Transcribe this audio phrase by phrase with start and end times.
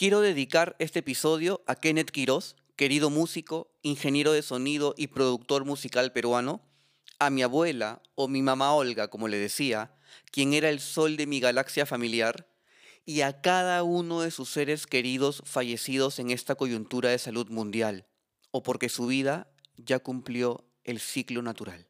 [0.00, 6.10] Quiero dedicar este episodio a Kenneth Quiroz, querido músico, ingeniero de sonido y productor musical
[6.10, 6.62] peruano,
[7.18, 9.94] a mi abuela o mi mamá Olga, como le decía,
[10.32, 12.48] quien era el sol de mi galaxia familiar,
[13.04, 18.06] y a cada uno de sus seres queridos fallecidos en esta coyuntura de salud mundial,
[18.52, 21.89] o porque su vida ya cumplió el ciclo natural.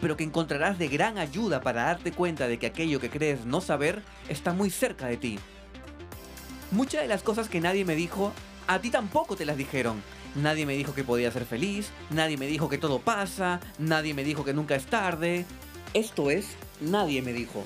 [0.00, 3.60] pero que encontrarás de gran ayuda para darte cuenta de que aquello que crees no
[3.60, 5.38] saber está muy cerca de ti.
[6.70, 8.32] Muchas de las cosas que nadie me dijo,
[8.66, 10.02] a ti tampoco te las dijeron.
[10.36, 14.22] Nadie me dijo que podía ser feliz, nadie me dijo que todo pasa, nadie me
[14.22, 15.44] dijo que nunca es tarde.
[15.92, 16.46] Esto es,
[16.80, 17.64] nadie me dijo.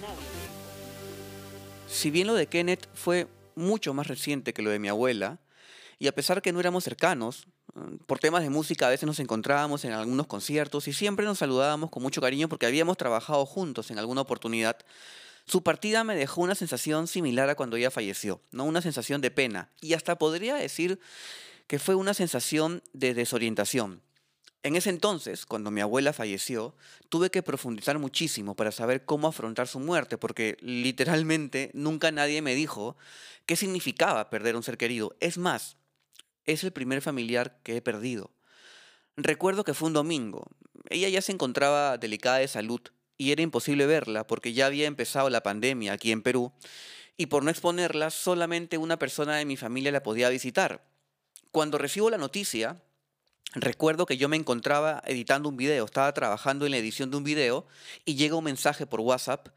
[1.87, 5.39] Si bien lo de Kenneth fue mucho más reciente que lo de mi abuela,
[5.99, 7.47] y a pesar que no éramos cercanos,
[8.07, 11.91] por temas de música a veces nos encontrábamos en algunos conciertos y siempre nos saludábamos
[11.91, 14.77] con mucho cariño porque habíamos trabajado juntos en alguna oportunidad.
[15.47, 18.65] Su partida me dejó una sensación similar a cuando ella falleció, ¿no?
[18.65, 21.01] Una sensación de pena y hasta podría decir
[21.67, 24.03] que fue una sensación de desorientación.
[24.63, 26.75] En ese entonces, cuando mi abuela falleció,
[27.11, 32.55] tuve que profundizar muchísimo para saber cómo afrontar su muerte, porque literalmente nunca nadie me
[32.55, 32.97] dijo
[33.45, 35.15] qué significaba perder un ser querido.
[35.21, 35.77] Es más,
[36.45, 38.31] es el primer familiar que he perdido.
[39.17, 40.47] Recuerdo que fue un domingo.
[40.89, 42.81] Ella ya se encontraba delicada de salud
[43.17, 46.53] y era imposible verla porque ya había empezado la pandemia aquí en Perú
[47.17, 50.85] y por no exponerla solamente una persona de mi familia la podía visitar.
[51.53, 52.83] Cuando recibo la noticia,
[53.55, 57.25] recuerdo que yo me encontraba editando un video, estaba trabajando en la edición de un
[57.25, 57.67] video
[58.05, 59.49] y llega un mensaje por WhatsApp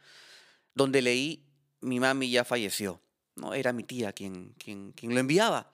[0.75, 1.43] donde leí
[1.81, 3.01] mi mami ya falleció.
[3.35, 5.71] No era mi tía quien, quien, quien lo enviaba.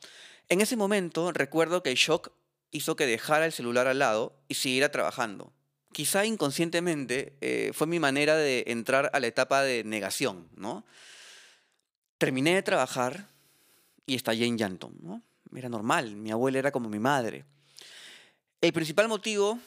[0.49, 2.31] En ese momento recuerdo que el shock
[2.71, 5.53] hizo que dejara el celular al lado y siguiera trabajando.
[5.93, 10.83] Quizá inconscientemente eh, fue mi manera de entrar a la etapa de negación, ¿no?
[12.17, 13.27] Terminé de trabajar
[14.07, 15.21] y estallé en llanto, ¿no?
[15.55, 17.45] Era normal, mi abuela era como mi madre.
[18.59, 19.59] El principal motivo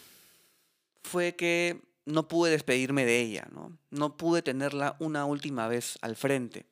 [1.05, 3.79] fue que no pude despedirme de ella, ¿no?
[3.91, 6.67] No pude tenerla una última vez al frente.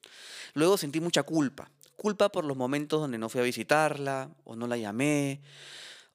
[0.55, 1.71] Luego sentí mucha culpa
[2.05, 5.41] culpa por los momentos donde no fui a visitarla, o no la llamé,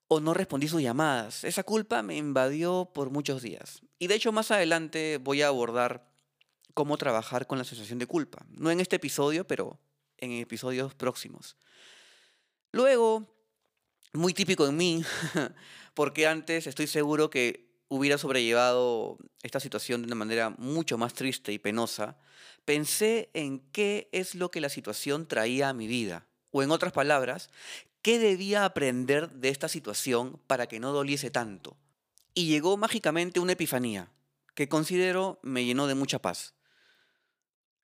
[0.07, 1.43] o no respondí sus llamadas.
[1.43, 3.81] Esa culpa me invadió por muchos días.
[3.97, 6.07] Y de hecho más adelante voy a abordar
[6.75, 8.45] cómo trabajar con la sensación de culpa.
[8.51, 9.79] No en este episodio, pero
[10.17, 11.57] en episodios próximos.
[12.71, 13.35] Luego,
[14.13, 15.03] muy típico en mí,
[15.95, 21.51] porque antes estoy seguro que hubiera sobrellevado esta situación de una manera mucho más triste
[21.51, 22.17] y penosa,
[22.63, 26.27] pensé en qué es lo que la situación traía a mi vida.
[26.51, 27.49] O en otras palabras,
[28.01, 31.77] ¿qué debía aprender de esta situación para que no doliese tanto?
[32.33, 34.11] Y llegó mágicamente una epifanía,
[34.53, 36.53] que considero me llenó de mucha paz.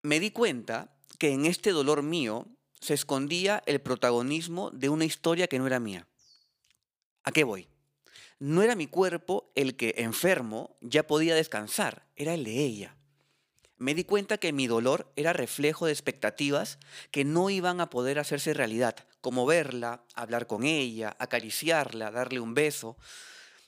[0.04, 2.48] Me di cuenta que en este dolor mío
[2.80, 6.08] se escondía el protagonismo de una historia que no era mía.
[7.24, 7.68] ¿A qué voy?
[8.46, 12.96] No era mi cuerpo el que, enfermo, ya podía descansar, era el de ella
[13.78, 16.80] me di cuenta que mi dolor era reflejo de expectativas
[17.12, 22.54] que no iban a poder hacerse realidad, como verla, hablar con ella, acariciarla, darle un
[22.54, 22.98] beso.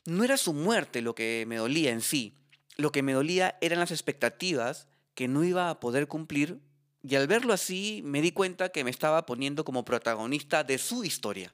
[0.05, 2.35] No era su muerte lo que me dolía en sí,
[2.77, 6.59] lo que me dolía eran las expectativas que no iba a poder cumplir
[7.03, 11.03] y al verlo así me di cuenta que me estaba poniendo como protagonista de su
[11.03, 11.53] historia.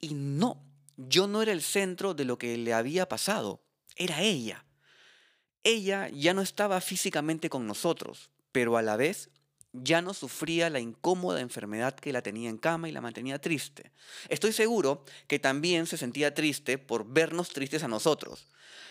[0.00, 0.62] Y no,
[1.08, 3.62] yo no era el centro de lo que le había pasado,
[3.96, 4.64] era ella.
[5.62, 9.30] Ella ya no estaba físicamente con nosotros, pero a la vez
[9.72, 13.92] ya no sufría la incómoda enfermedad que la tenía en cama y la mantenía triste.
[14.28, 18.48] Estoy seguro que también se sentía triste por vernos tristes a nosotros.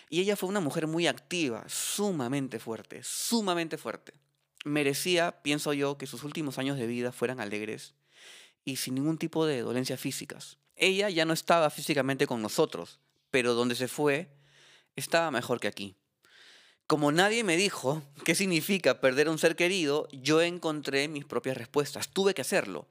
[0.10, 4.14] Y ella fue una mujer muy activa, sumamente fuerte, sumamente fuerte.
[4.66, 7.94] Merecía, pienso yo, que sus últimos años de vida fueran alegres
[8.66, 10.58] y sin ningún tipo de dolencias físicas.
[10.80, 13.00] Ella ya no estaba físicamente con nosotros,
[13.30, 14.30] pero donde se fue
[14.96, 15.96] estaba mejor que aquí.
[16.88, 22.10] Como nadie me dijo qué significa perder un ser querido, yo encontré mis propias respuestas.
[22.10, 22.88] Tuve que hacerlo.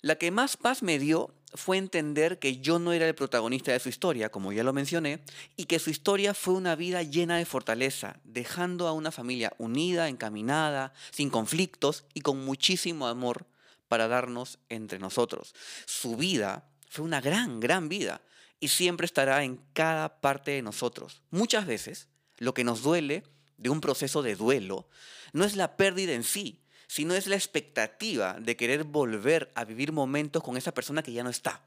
[0.00, 3.78] La que más paz me dio fue entender que yo no era el protagonista de
[3.78, 5.20] su historia, como ya lo mencioné,
[5.56, 10.08] y que su historia fue una vida llena de fortaleza, dejando a una familia unida,
[10.08, 13.46] encaminada, sin conflictos y con muchísimo amor
[13.86, 15.54] para darnos entre nosotros.
[15.86, 18.20] Su vida fue una gran, gran vida
[18.60, 21.22] y siempre estará en cada parte de nosotros.
[21.30, 23.22] Muchas veces lo que nos duele
[23.56, 24.86] de un proceso de duelo
[25.32, 29.90] no es la pérdida en sí, sino es la expectativa de querer volver a vivir
[29.90, 31.64] momentos con esa persona que ya no está.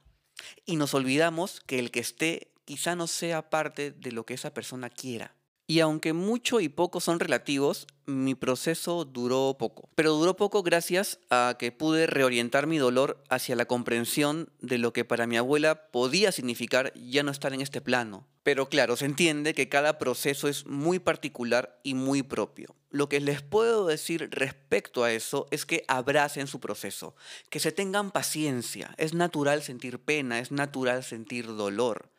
[0.63, 4.53] Y nos olvidamos que el que esté quizá no sea parte de lo que esa
[4.53, 5.33] persona quiera.
[5.67, 9.89] Y aunque mucho y poco son relativos, mi proceso duró poco.
[9.95, 14.93] Pero duró poco gracias a que pude reorientar mi dolor hacia la comprensión de lo
[14.93, 18.27] que para mi abuela podía significar ya no estar en este plano.
[18.43, 22.75] Pero claro, se entiende que cada proceso es muy particular y muy propio.
[22.91, 27.15] Lo que les puedo decir respecto a eso es que abracen su proceso,
[27.49, 28.93] que se tengan paciencia.
[28.97, 32.11] Es natural sentir pena, es natural sentir dolor.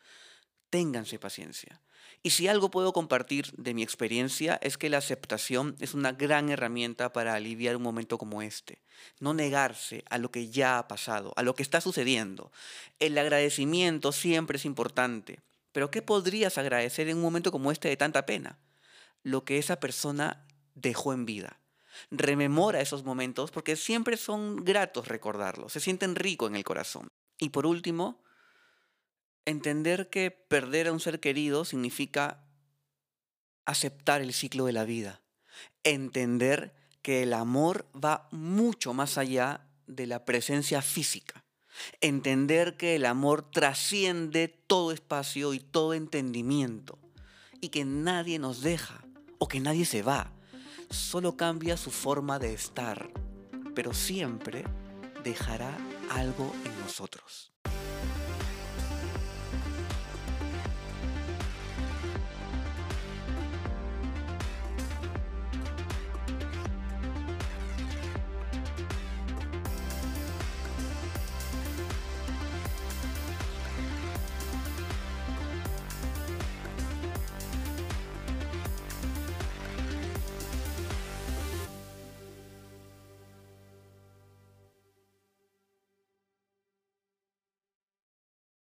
[0.69, 1.79] Ténganse paciencia.
[2.27, 6.49] Y si algo puedo compartir de mi experiencia es que la aceptación es una gran
[6.49, 8.81] herramienta para aliviar un momento como este.
[9.21, 12.51] No negarse a lo que ya ha pasado, a lo que está sucediendo.
[12.99, 15.39] El agradecimiento siempre es importante.
[15.71, 18.59] Pero ¿qué podrías agradecer en un momento como este de tanta pena?
[19.23, 20.45] Lo que esa persona
[20.75, 21.61] dejó en vida.
[22.11, 27.07] Rememora esos momentos porque siempre son gratos recordarlos, se sienten ricos en el corazón.
[27.39, 28.21] Y por último,
[29.47, 32.43] entender que perder a un ser querido significa
[33.65, 35.21] aceptar el ciclo de la vida.
[35.83, 41.45] Entender que el amor va mucho más allá de la presencia física.
[42.01, 46.99] Entender que el amor trasciende todo espacio y todo entendimiento.
[47.61, 49.01] Y que nadie nos deja
[49.39, 50.33] o que nadie se va.
[50.89, 53.09] Solo cambia su forma de estar.
[53.73, 54.65] Pero siempre
[55.23, 55.77] dejará
[56.09, 57.06] algo en nosotros.